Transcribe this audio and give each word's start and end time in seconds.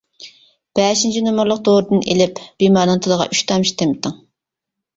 بەشىنچى 0.79 1.21
نومۇرلۇق 1.25 1.61
دورىدىن 1.67 2.01
ئېلىپ، 2.15 2.43
بىمارنىڭ 2.65 3.05
تىلىغا 3.07 3.31
ئۈچ 3.35 3.45
تامچە 3.53 3.79
تېمىتىڭ! 3.85 4.21